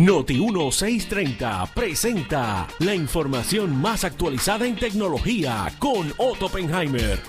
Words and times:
Noti 0.00 0.40
1630 0.40 1.66
presenta 1.74 2.66
la 2.78 2.94
información 2.94 3.76
más 3.76 4.02
actualizada 4.02 4.66
en 4.66 4.74
tecnología 4.74 5.70
con 5.78 6.10
Otto 6.16 6.46
Oppenheimer. 6.46 7.20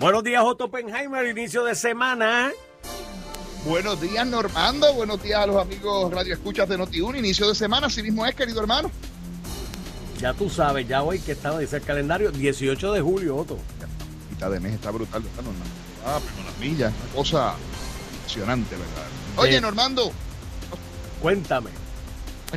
Buenos 0.00 0.24
días, 0.24 0.42
Otto 0.44 0.64
Oppenheimer, 0.64 1.24
inicio 1.24 1.62
de 1.62 1.76
semana. 1.76 2.50
Buenos 3.64 4.00
días, 4.00 4.26
Normando. 4.26 4.92
Buenos 4.94 5.22
días 5.22 5.38
a 5.38 5.46
los 5.46 5.62
amigos 5.62 6.12
Radio 6.12 6.34
Escuchas 6.34 6.68
de 6.68 6.78
Noti1. 6.80 7.16
Inicio 7.20 7.46
de 7.46 7.54
semana, 7.54 7.86
así 7.86 8.02
mismo 8.02 8.26
es, 8.26 8.34
querido 8.34 8.60
hermano. 8.60 8.90
Ya 10.20 10.34
tú 10.34 10.50
sabes, 10.50 10.88
ya 10.88 11.04
hoy 11.04 11.20
que 11.20 11.30
estaba, 11.30 11.60
dice 11.60 11.76
el 11.76 11.82
calendario, 11.82 12.32
18 12.32 12.92
de 12.92 13.00
julio, 13.00 13.36
Otto. 13.36 13.56
Mitad 14.30 14.50
de 14.50 14.58
mes 14.58 14.74
está 14.74 14.90
brutal, 14.90 15.22
¿verdad, 15.22 15.44
Normando? 15.44 15.74
Ah, 16.04 16.18
pero 16.24 16.48
las 16.48 16.58
millas, 16.58 16.92
una 17.04 17.14
cosa 17.14 17.54
impresionante, 18.16 18.74
¿verdad? 18.74 19.06
Oye, 19.36 19.54
Sí. 19.54 19.60
Normando, 19.60 20.10
Cuéntame. 21.26 21.70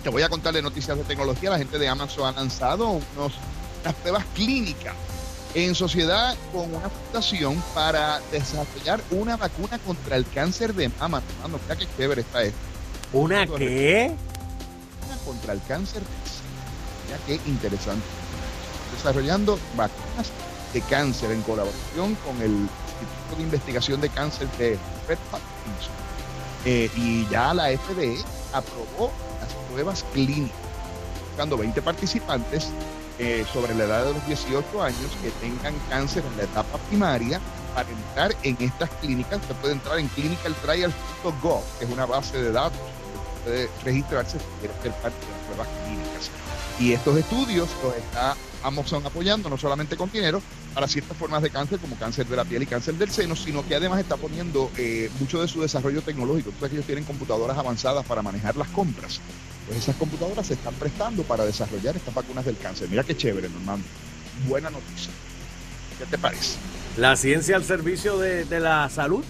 te 0.04 0.10
voy 0.10 0.22
a 0.22 0.30
contarle 0.30 0.62
noticias 0.62 0.96
de 0.96 1.04
tecnología. 1.04 1.50
La 1.50 1.58
gente 1.58 1.80
de 1.80 1.88
Amazon 1.88 2.28
ha 2.28 2.40
lanzado 2.40 2.88
unos, 2.88 3.34
unas 3.82 3.96
pruebas 3.96 4.24
clínicas 4.36 4.94
en 5.56 5.74
sociedad 5.74 6.36
con 6.54 6.76
una 6.76 6.88
fundación 6.88 7.64
para 7.74 8.20
desarrollar 8.32 9.02
una 9.10 9.38
vacuna 9.38 9.80
contra 9.80 10.18
el 10.18 10.26
cáncer 10.28 10.76
de 10.76 10.88
mama. 10.88 11.24
Normando, 11.28 11.60
mira 11.64 11.78
qué 11.78 11.88
chévere 11.98 12.22
está 12.22 12.44
esto. 12.44 12.60
¿Una 13.12 13.48
qué? 13.48 14.16
vacuna 15.02 15.18
contra 15.26 15.54
el 15.54 15.64
cáncer. 15.68 16.04
Ya 17.10 17.18
qué 17.26 17.42
interesante. 17.50 18.06
Desarrollando 18.96 19.58
vacunas 19.76 20.32
de 20.76 20.82
cáncer 20.82 21.32
en 21.32 21.42
colaboración 21.42 22.14
con 22.24 22.40
el 22.40 22.52
Instituto 22.52 23.36
de 23.36 23.42
Investigación 23.42 24.00
de 24.00 24.10
Cáncer 24.10 24.48
de 24.60 24.78
Hutchinson. 25.08 25.92
Eh, 26.66 26.92
y 26.96 27.28
ya 27.30 27.52
la 27.56 27.76
FDA 27.76 28.39
aprobó 28.54 29.12
las 29.42 29.54
pruebas 29.70 30.06
clínicas, 30.14 30.58
buscando 31.28 31.58
20 31.58 31.82
participantes 31.82 32.70
eh, 33.18 33.46
sobre 33.52 33.76
la 33.76 33.86
edad 33.86 34.06
de 34.06 34.14
los 34.14 34.28
18 34.28 34.82
años 34.82 35.12
que 35.22 35.30
tengan 35.46 35.74
cáncer 35.90 36.24
en 36.26 36.38
la 36.38 36.44
etapa 36.44 36.78
primaria. 36.90 37.40
Para 37.76 37.90
entrar 37.90 38.36
en 38.44 38.58
estas 38.60 38.90
clínicas, 39.02 39.40
se 39.48 39.54
puede 39.54 39.74
entrar 39.74 40.00
en 40.00 40.08
clinicaltrials.gov, 40.10 41.62
que 41.78 41.86
es 41.86 41.92
una 41.92 42.06
base 42.06 42.42
de 42.42 42.52
datos 42.52 42.80
puede 43.44 43.70
registrarse 43.84 44.40
si 44.40 44.46
quiere 44.60 44.74
ser 44.82 44.92
parte 45.02 45.26
de 45.26 45.32
las 45.32 45.42
pruebas 45.46 45.68
clínicas. 45.84 46.30
Y 46.80 46.94
estos 46.94 47.18
estudios 47.18 47.70
los 47.84 47.96
está 47.96 48.36
Amazon 48.64 49.06
apoyando, 49.06 49.50
no 49.50 49.58
solamente 49.58 49.98
con 49.98 50.12
dinero, 50.12 50.42
para 50.80 50.88
ciertas 50.88 51.18
formas 51.18 51.42
de 51.42 51.50
cáncer, 51.50 51.78
como 51.78 51.98
cáncer 51.98 52.26
de 52.26 52.38
la 52.38 52.46
piel 52.46 52.64
y 52.64 52.66
cáncer 52.66 52.94
del 52.94 53.12
seno, 53.12 53.36
sino 53.36 53.68
que 53.68 53.76
además 53.76 54.00
está 54.00 54.16
poniendo 54.16 54.72
eh, 54.78 55.12
mucho 55.20 55.42
de 55.42 55.48
su 55.50 55.62
desarrollo 55.62 56.02
tecnológico. 56.02 56.54
Que 56.58 56.68
ellos 56.68 56.86
tienen 56.86 57.04
computadoras 57.04 57.58
avanzadas 57.58 58.06
para 58.06 58.22
manejar 58.22 58.56
las 58.56 58.70
compras. 58.70 59.20
Pues 59.68 59.80
esas 59.80 59.98
computadoras 59.98 60.48
se 60.48 60.54
están 60.54 60.74
prestando 60.76 61.24
para 61.24 61.44
desarrollar 61.44 61.98
estas 61.98 62.14
vacunas 62.14 62.46
del 62.46 62.58
cáncer. 62.58 62.88
Mira 62.88 63.04
qué 63.04 63.18
chévere, 63.18 63.50
Normando. 63.50 63.86
Buena 64.48 64.70
noticia. 64.70 65.12
¿Qué 65.98 66.06
te 66.06 66.18
parece? 66.18 66.56
La 66.96 67.18
ciencia 67.18 67.58
al 67.58 67.66
servicio 67.66 68.18
de, 68.18 68.46
de 68.46 68.62
la 68.62 68.88
salud. 68.88 69.26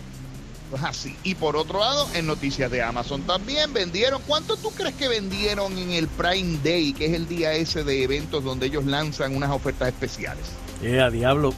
Pues 0.70 0.83
así. 0.83 1.17
Y 1.23 1.33
por 1.33 1.55
otro 1.55 1.80
lado, 1.80 2.08
en 2.14 2.27
noticias 2.27 2.70
de 2.70 2.83
Amazon 2.83 3.23
también 3.23 3.73
vendieron. 3.73 4.22
¿Cuánto 4.27 4.55
tú 4.55 4.70
crees 4.70 4.94
que 4.94 5.08
vendieron 5.08 5.75
en 5.80 5.94
el 5.94 6.08
Prime 6.09 6.59
Day, 6.64 6.94
que 6.94 7.08
es 7.08 7.14
el 7.14 7.27
día 7.27 7.53
ese 7.53 7.83
de 7.83 8.03
eventos 8.03 8.44
donde 8.44 8.67
ellos 8.67 8.86
lanzan 8.86 9.36
unas 9.36 9.50
ofertas 9.50 9.88
especiales? 9.88 10.45
Eh, 10.81 11.02
a 11.02 11.09
diablo, 11.09 11.53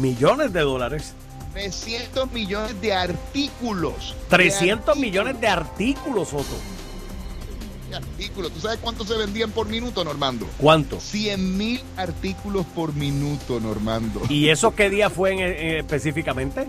millones 0.00 0.52
de 0.52 0.60
dólares. 0.60 1.14
300 1.52 2.30
millones 2.32 2.80
de 2.80 2.92
artículos. 2.94 4.14
300 4.28 4.94
De 4.94 5.00
millones 5.00 5.40
de 5.40 5.48
artículos, 5.48 6.28
Otto. 6.32 6.38
artículos, 6.40 7.90
de 7.90 7.96
artículos. 7.96 8.52
¿Tú 8.52 8.60
sabes 8.60 8.78
cuánto 8.80 9.04
se 9.04 9.16
vendían 9.18 9.50
por 9.50 9.66
minuto, 9.68 10.02
Normando? 10.04 10.46
¿Cuánto? 10.58 10.98
100 11.00 11.58
mil 11.58 11.80
artículos 11.96 12.64
por 12.74 12.94
minuto, 12.94 13.60
Normando. 13.60 14.22
¿Y 14.30 14.48
eso 14.48 14.74
qué 14.74 14.88
día 14.88 15.10
fue 15.10 15.32
en- 15.32 15.40
en- 15.40 15.76
específicamente? 15.78 16.66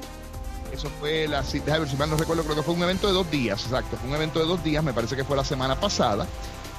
Eso 0.73 0.89
fue 0.99 1.27
la 1.27 1.43
cita, 1.43 1.85
si 1.87 1.95
mal 1.95 2.09
no 2.09 2.17
recuerdo, 2.17 2.43
creo 2.43 2.55
que 2.55 2.63
fue 2.63 2.73
un 2.73 2.81
evento 2.81 3.05
de 3.07 3.13
dos 3.13 3.29
días, 3.29 3.63
exacto, 3.63 3.95
fue 3.95 4.09
un 4.09 4.15
evento 4.15 4.39
de 4.39 4.45
dos 4.47 4.63
días, 4.63 4.83
me 4.83 4.91
parece 4.91 5.15
que 5.15 5.23
fue 5.23 5.37
la 5.37 5.45
semana 5.45 5.79
pasada, 5.79 6.25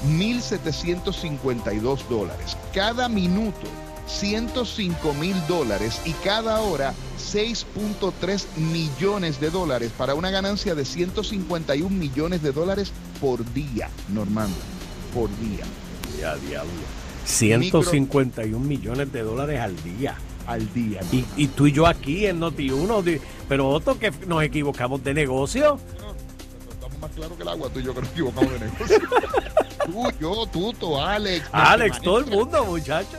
1.752 0.07 2.07
dólares. 2.07 2.55
Cada 2.73 3.09
minuto 3.09 3.67
105 4.07 5.13
mil 5.13 5.35
dólares 5.47 6.01
y 6.05 6.11
cada 6.23 6.59
hora 6.61 6.93
6.3 7.17 8.45
millones 8.57 9.39
de 9.39 9.49
dólares 9.49 9.91
para 9.97 10.15
una 10.15 10.31
ganancia 10.31 10.75
de 10.75 10.85
151 10.85 11.89
millones 11.89 12.41
de 12.41 12.51
dólares 12.51 12.91
por 13.19 13.45
día, 13.53 13.89
Normando, 14.09 14.57
por 15.13 15.29
día, 15.39 15.63
Ya, 16.19 16.35
diablo. 16.35 16.71
151 17.25 18.59
millones 18.59 19.11
de 19.11 19.21
dólares 19.21 19.59
al 19.59 19.75
día. 19.83 20.15
al 20.47 20.73
día. 20.73 21.01
Y, 21.11 21.23
y 21.37 21.47
tú 21.47 21.67
y 21.67 21.71
yo 21.71 21.85
aquí 21.87 22.25
en 22.25 22.39
Noti1, 22.41 23.03
di- 23.03 23.19
pero 23.47 23.69
Otto, 23.69 23.97
que 23.99 24.11
nos 24.27 24.43
equivocamos 24.43 25.03
de 25.03 25.13
negocio. 25.13 25.79
Estamos 26.71 26.97
más 26.99 27.11
claros 27.11 27.37
que 27.37 27.43
el 27.43 27.49
agua, 27.49 27.69
tú 27.71 27.79
y 27.79 27.83
yo 27.83 27.93
que 27.93 28.01
nos 28.01 28.09
equivocamos 28.11 28.51
de 28.53 28.59
negocio. 28.59 28.99
tú, 29.85 30.03
yo, 30.19 30.45
Tuto, 30.47 31.01
Alex. 31.01 31.45
Alex, 31.51 32.01
todo 32.01 32.19
el 32.19 32.25
mundo, 32.27 32.65
muchacho. 32.65 33.17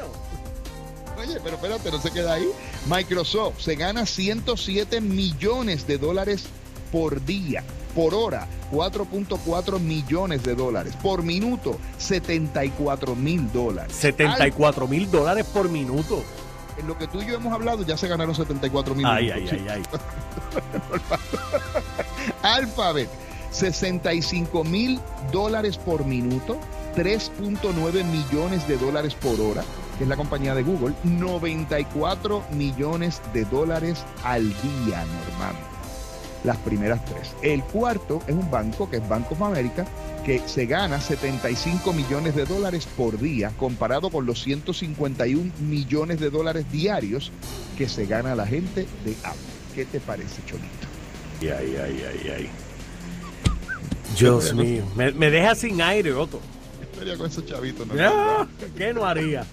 Oye, 1.19 1.39
pero 1.45 1.57
espérate, 1.57 1.91
no 1.91 2.01
se 2.01 2.11
queda 2.11 2.35
ahí. 2.35 2.49
Microsoft 2.87 3.61
se 3.61 3.77
gana 3.77 4.05
107 4.07 5.01
millones 5.01 5.87
de 5.87 5.99
dólares 5.99 6.45
por 6.91 7.25
día, 7.25 7.63
por 7.95 8.15
hora, 8.15 8.47
4.4 8.73 9.79
millones 9.79 10.43
de 10.43 10.55
dólares, 10.55 10.97
por 11.03 11.23
minuto, 11.23 11.79
74 11.99 13.15
mil 13.15 13.51
dólares. 13.53 13.95
74 13.97 14.89
mil 14.89 15.11
dólares 15.11 15.47
por 15.47 15.69
minuto. 15.69 16.23
En 16.79 16.87
lo 16.87 16.97
que 16.97 17.07
tú 17.07 17.21
y 17.21 17.27
yo 17.27 17.35
hemos 17.35 17.53
hablado, 17.53 17.83
ya 17.83 17.97
se 17.97 18.09
ganaron 18.09 18.35
74 18.35 18.95
mil. 18.95 19.05
Ay, 19.07 19.31
ay, 19.31 19.49
ay, 19.51 19.67
ay. 19.69 19.83
Alphabet, 22.43 23.11
65 23.51 24.65
mil 24.65 24.99
dólares 25.31 25.77
por 25.77 26.05
minuto, 26.07 26.59
3.9 26.97 28.05
millones 28.05 28.67
de 28.67 28.79
dólares 28.79 29.15
por 29.15 29.39
hora, 29.41 29.63
que 29.99 30.05
es 30.05 30.09
la 30.09 30.17
compañía 30.17 30.55
de 30.55 30.63
Google, 30.63 30.95
94 31.05 32.43
millones 32.53 33.21
de 33.35 33.45
dólares 33.45 34.05
al 34.25 34.49
día, 34.49 35.05
Normando. 35.05 35.82
Las 36.45 36.57
primeras 36.59 37.05
tres. 37.05 37.33
El 37.43 37.63
cuarto 37.63 38.21
es 38.27 38.35
un 38.35 38.51
banco, 38.51 38.91
que 38.91 38.97
es 38.97 39.09
Bank 39.09 39.31
of 39.31 39.43
America, 39.43 39.87
que 40.25 40.41
se 40.47 40.67
gana 40.67 41.01
75 41.01 41.93
millones 41.93 42.35
de 42.35 42.45
dólares 42.45 42.89
por 42.97 43.19
día, 43.19 43.53
comparado 43.59 44.11
con 44.11 44.27
los 44.27 44.43
151 44.43 45.53
millones 45.61 46.21
de 46.21 46.31
dólares 46.31 46.71
diarios 46.71 47.31
que 47.79 47.89
se 47.89 48.07
gana 48.07 48.35
la 48.35 48.47
gente 48.47 48.87
de 49.05 49.17
Apple. 49.25 49.41
¿Qué 49.75 49.85
te 49.85 50.01
parece, 50.01 50.43
Cholito? 50.47 50.87
Ay, 51.41 51.51
ay, 51.51 51.77
ay, 51.83 52.07
ay, 52.13 52.31
ay. 52.37 52.51
Dios 54.19 54.53
mío, 54.55 54.85
me, 54.95 55.11
me 55.13 55.31
deja 55.31 55.55
sin 55.55 55.81
aire, 55.81 56.13
Otto. 56.13 56.41
Estaría 56.81 57.17
con 57.17 57.27
esos 57.27 57.47
chavitos, 57.47 57.87
¿no? 57.87 57.95
Ah, 57.99 58.47
¿Qué 58.77 58.93
no 58.93 59.05
haría? 59.05 59.45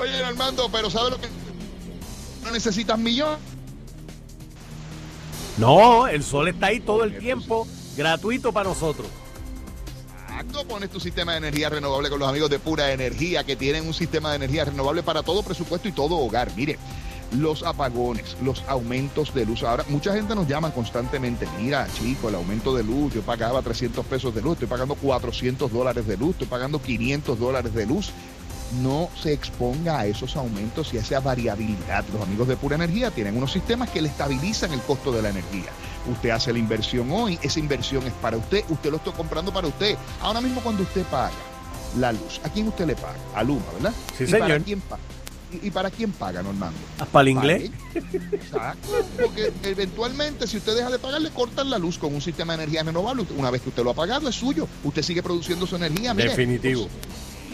Oye, 0.00 0.24
Armando, 0.24 0.68
pero 0.70 0.88
¿sabes 0.88 1.10
lo 1.10 1.20
que 1.20 1.26
no 2.44 2.50
necesitas 2.50 2.98
millones? 2.98 3.38
No, 5.58 6.06
el 6.06 6.22
sol 6.22 6.48
está 6.48 6.66
ahí 6.66 6.80
todo 6.80 7.04
el 7.04 7.18
tiempo, 7.18 7.66
gratuito 7.96 8.52
para 8.52 8.68
nosotros. 8.68 9.06
Exacto, 10.28 10.66
pones 10.66 10.90
tu 10.90 10.98
sistema 10.98 11.32
de 11.32 11.38
energía 11.38 11.68
renovable 11.68 12.08
con 12.08 12.18
los 12.18 12.28
amigos 12.28 12.48
de 12.48 12.58
Pura 12.58 12.92
Energía, 12.92 13.44
que 13.44 13.54
tienen 13.54 13.86
un 13.86 13.92
sistema 13.92 14.30
de 14.30 14.36
energía 14.36 14.64
renovable 14.64 15.02
para 15.02 15.22
todo 15.22 15.42
presupuesto 15.42 15.88
y 15.88 15.92
todo 15.92 16.16
hogar. 16.16 16.50
Mire, 16.56 16.78
los 17.38 17.62
apagones, 17.62 18.36
los 18.42 18.62
aumentos 18.66 19.34
de 19.34 19.44
luz. 19.44 19.62
Ahora, 19.62 19.84
mucha 19.88 20.14
gente 20.14 20.34
nos 20.34 20.48
llama 20.48 20.72
constantemente, 20.72 21.46
mira, 21.60 21.86
chico, 21.98 22.28
el 22.28 22.34
aumento 22.34 22.74
de 22.74 22.82
luz, 22.82 23.14
yo 23.14 23.22
pagaba 23.22 23.62
300 23.62 24.04
pesos 24.06 24.34
de 24.34 24.42
luz, 24.42 24.54
estoy 24.54 24.68
pagando 24.68 24.94
400 24.94 25.70
dólares 25.70 26.06
de 26.06 26.16
luz, 26.16 26.30
estoy 26.30 26.48
pagando 26.48 26.80
500 26.80 27.38
dólares 27.38 27.74
de 27.74 27.86
luz 27.86 28.10
no 28.80 29.10
se 29.20 29.32
exponga 29.32 30.00
a 30.00 30.06
esos 30.06 30.36
aumentos 30.36 30.92
y 30.94 30.98
a 30.98 31.00
esa 31.00 31.20
variabilidad. 31.20 32.04
Los 32.12 32.22
amigos 32.22 32.48
de 32.48 32.56
Pura 32.56 32.76
Energía 32.76 33.10
tienen 33.10 33.36
unos 33.36 33.52
sistemas 33.52 33.90
que 33.90 34.00
le 34.00 34.08
estabilizan 34.08 34.72
el 34.72 34.80
costo 34.80 35.12
de 35.12 35.22
la 35.22 35.28
energía. 35.30 35.70
Usted 36.10 36.30
hace 36.30 36.52
la 36.52 36.58
inversión 36.58 37.10
hoy, 37.12 37.38
esa 37.42 37.58
inversión 37.60 38.06
es 38.06 38.12
para 38.14 38.36
usted, 38.36 38.64
usted 38.68 38.90
lo 38.90 38.96
está 38.96 39.12
comprando 39.12 39.52
para 39.52 39.66
usted. 39.68 39.96
Ahora 40.20 40.40
mismo 40.40 40.60
cuando 40.60 40.82
usted 40.82 41.02
paga 41.04 41.30
la 41.98 42.12
luz, 42.12 42.40
¿a 42.44 42.48
quién 42.48 42.68
usted 42.68 42.86
le 42.86 42.96
paga? 42.96 43.18
A 43.34 43.42
Luma, 43.42 43.64
¿verdad? 43.74 43.92
Sí, 44.16 44.24
¿Y 44.24 44.26
señor. 44.26 44.48
para 44.48 44.58
quién 44.60 44.80
paga? 44.80 45.02
¿Y 45.62 45.70
para 45.70 45.90
quién 45.90 46.12
paga, 46.12 46.42
Normando? 46.42 46.78
¿Para 47.12 47.22
el 47.22 47.28
inglés? 47.28 47.70
Exacto, 48.32 48.88
porque 49.20 49.52
eventualmente 49.64 50.46
si 50.46 50.56
usted 50.56 50.74
deja 50.74 50.88
de 50.90 50.98
pagar, 50.98 51.20
le 51.20 51.28
cortan 51.30 51.68
la 51.68 51.78
luz 51.78 51.98
con 51.98 52.14
un 52.14 52.22
sistema 52.22 52.56
de 52.56 52.62
energía 52.62 52.82
renovable. 52.84 53.26
Una 53.36 53.50
vez 53.50 53.60
que 53.60 53.68
usted 53.68 53.84
lo 53.84 53.90
ha 53.90 53.94
pagado, 53.94 54.28
es 54.30 54.34
suyo. 54.34 54.66
Usted 54.82 55.02
sigue 55.02 55.22
produciendo 55.22 55.66
su 55.66 55.76
energía. 55.76 56.14
mire. 56.14 56.30
Definitivo. 56.30 56.88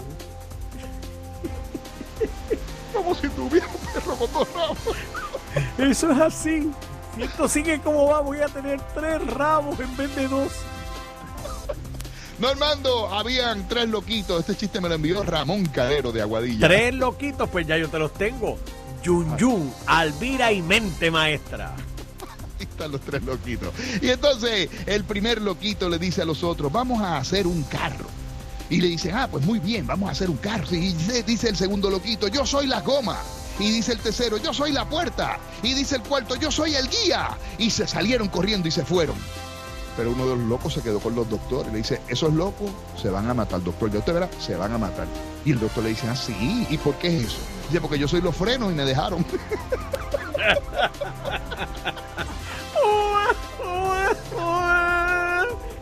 Como 2.94 3.14
si 3.16 3.28
tuviera 3.30 3.68
un 3.68 3.94
perro 3.94 4.16
con 4.16 4.32
dos 4.32 4.48
ramos. 4.54 4.78
Eso 5.78 6.12
es 6.12 6.20
así. 6.20 6.72
Esto 7.18 7.48
sigue 7.48 7.80
como 7.80 8.08
va, 8.08 8.20
voy 8.20 8.40
a 8.40 8.48
tener 8.48 8.80
tres 8.94 9.26
ramos 9.34 9.80
en 9.80 9.96
vez 9.96 10.16
de 10.16 10.28
dos. 10.28 10.52
Normando, 12.40 13.08
habían 13.14 13.68
tres 13.68 13.88
loquitos. 13.88 14.42
Este 14.42 14.56
chiste 14.56 14.82
me 14.82 14.90
lo 14.90 14.96
envió 14.96 15.24
Ramón 15.24 15.66
Calero 15.68 16.12
de 16.12 16.22
Aguadilla. 16.22 16.68
Tres 16.68 16.94
loquitos, 16.94 17.50
pues 17.50 17.66
ya 17.66 17.78
yo 17.78 17.90
te 17.90 17.98
los 17.98 18.14
tengo. 18.14 18.58
Yun 19.04 19.38
Yun, 19.38 19.74
Alvira 19.86 20.52
y 20.52 20.62
Mente 20.62 21.10
Maestra. 21.12 21.74
Ahí 22.60 22.68
están 22.70 22.92
los 22.92 23.02
tres 23.02 23.24
loquitos. 23.24 23.70
Y 24.02 24.10
entonces 24.10 24.70
el 24.86 25.06
primer 25.06 25.42
loquito 25.42 25.88
le 25.88 25.98
dice 25.98 26.24
a 26.24 26.26
los 26.26 26.44
otros, 26.44 26.72
vamos 26.72 27.02
a 27.02 27.18
hacer 27.18 27.48
un 27.48 27.64
carro. 27.64 28.08
Y 28.70 28.82
le 28.82 28.88
dicen, 28.88 29.16
ah, 29.16 29.28
pues 29.30 29.46
muy 29.46 29.60
bien, 29.60 29.86
vamos 29.88 30.10
a 30.10 30.12
hacer 30.12 30.30
un 30.30 30.38
carro. 30.38 30.66
Y 30.72 30.94
dice, 30.94 31.24
dice 31.24 31.50
el 31.50 31.56
segundo 31.56 31.90
loquito, 31.90 32.28
yo 32.28 32.46
soy 32.46 32.68
la 32.68 32.82
goma. 32.82 33.20
Y 33.60 33.72
dice 33.72 33.94
el 33.94 34.00
tercero, 34.00 34.38
yo 34.38 34.54
soy 34.54 34.72
la 34.72 34.86
puerta. 34.86 35.40
Y 35.64 35.74
dice 35.74 35.96
el 35.98 36.04
cuarto, 36.04 36.36
yo 36.36 36.52
soy 36.52 36.76
el 36.76 36.90
guía. 36.90 37.38
Y 37.58 37.70
se 37.70 37.88
salieron 37.88 38.28
corriendo 38.28 38.68
y 38.68 38.72
se 38.72 38.84
fueron. 38.84 39.16
Pero 39.96 40.12
uno 40.12 40.28
de 40.28 40.36
los 40.36 40.46
locos 40.46 40.74
se 40.74 40.82
quedó 40.82 41.00
con 41.00 41.16
los 41.16 41.30
doctores. 41.30 41.72
Le 41.72 41.78
dice, 41.78 42.02
esos 42.08 42.34
locos 42.34 42.70
se 43.02 43.10
van 43.10 43.30
a 43.30 43.34
matar, 43.34 43.64
doctor. 43.64 43.90
Ya 43.92 44.00
usted 44.00 44.14
verá, 44.14 44.30
se 44.40 44.56
van 44.56 44.74
a 44.74 44.78
matar. 44.78 45.08
Y 45.46 45.52
el 45.52 45.60
doctor 45.60 45.84
le 45.84 45.90
dice, 45.92 46.08
ah, 46.10 46.16
sí, 46.16 46.68
¿y 46.70 46.78
por 46.78 46.96
qué 46.96 47.16
es 47.16 47.26
eso? 47.26 47.38
Dice, 47.70 47.80
porque 47.80 47.98
yo 47.98 48.08
soy 48.08 48.22
los 48.22 48.36
frenos 48.36 48.72
y 48.72 48.76
me 48.76 48.84
dejaron. 48.84 49.26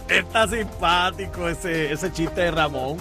Está 0.08 0.48
simpático 0.48 1.50
ese, 1.50 1.92
ese 1.92 2.12
chiste 2.12 2.42
de 2.42 2.52
Ramón. 2.52 2.98